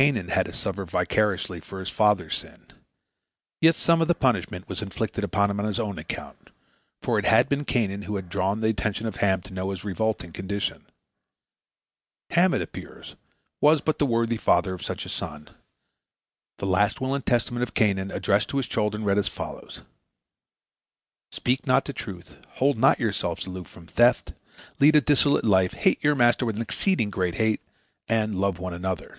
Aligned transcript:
Canaan 0.00 0.28
had 0.28 0.46
to 0.46 0.54
suffer 0.54 0.86
vicariously 0.86 1.60
for 1.60 1.78
his 1.78 1.90
father's 1.90 2.34
sin. 2.38 2.72
Yet 3.60 3.76
some 3.76 4.00
of 4.00 4.08
the 4.08 4.14
punishment 4.14 4.66
was 4.66 4.80
inflicted 4.80 5.24
upon 5.24 5.50
him 5.50 5.60
on 5.60 5.66
his 5.66 5.78
own 5.78 5.98
account, 5.98 6.48
for 7.02 7.18
it 7.18 7.26
had 7.26 7.50
been 7.50 7.66
Canaan 7.66 8.02
who 8.02 8.16
had 8.16 8.30
drawn 8.30 8.62
the 8.62 8.68
attention 8.68 9.06
of 9.06 9.16
Ham 9.16 9.42
to 9.42 9.52
Noah's 9.52 9.84
revolting 9.84 10.32
condition. 10.32 10.86
Ham, 12.30 12.54
it 12.54 12.62
appears, 12.62 13.14
was 13.60 13.82
but 13.82 13.98
the 13.98 14.06
worthy 14.06 14.38
father 14.38 14.72
of 14.72 14.82
such 14.82 15.04
a 15.04 15.10
son. 15.10 15.50
The 16.56 16.66
last 16.66 17.02
will 17.02 17.14
and 17.14 17.26
testament 17.26 17.62
of 17.62 17.74
Canaan 17.74 18.10
addressed 18.10 18.48
to 18.50 18.56
his 18.56 18.66
children 18.68 19.04
read 19.04 19.18
as 19.18 19.28
follows: 19.28 19.82
"Speak 21.30 21.66
not 21.66 21.84
the 21.84 21.92
truth; 21.92 22.36
hold 22.54 22.78
not 22.78 23.00
yourselves 23.00 23.44
aloof 23.44 23.68
from 23.68 23.86
theft; 23.86 24.32
lead 24.78 24.96
a 24.96 25.02
dissolute 25.02 25.44
life; 25.44 25.74
hate 25.74 26.02
your 26.02 26.14
master 26.14 26.46
with 26.46 26.56
an 26.56 26.62
exceeding 26.62 27.10
great 27.10 27.34
hate; 27.34 27.60
and 28.08 28.34
love 28.36 28.58
one 28.58 28.72
another." 28.72 29.18